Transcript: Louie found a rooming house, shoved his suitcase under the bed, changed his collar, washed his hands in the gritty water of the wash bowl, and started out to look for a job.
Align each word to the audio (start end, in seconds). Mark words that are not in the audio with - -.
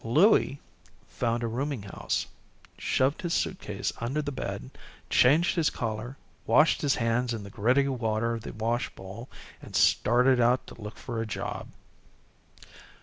Louie 0.03 0.57
found 1.09 1.43
a 1.43 1.47
rooming 1.47 1.83
house, 1.83 2.25
shoved 2.79 3.21
his 3.21 3.35
suitcase 3.35 3.93
under 3.99 4.19
the 4.19 4.31
bed, 4.31 4.71
changed 5.11 5.55
his 5.55 5.69
collar, 5.69 6.17
washed 6.47 6.81
his 6.81 6.95
hands 6.95 7.35
in 7.35 7.43
the 7.43 7.51
gritty 7.51 7.87
water 7.87 8.33
of 8.33 8.41
the 8.41 8.51
wash 8.51 8.89
bowl, 8.95 9.29
and 9.61 9.75
started 9.75 10.39
out 10.39 10.65
to 10.65 10.81
look 10.81 10.97
for 10.97 11.21
a 11.21 11.27
job. 11.27 11.67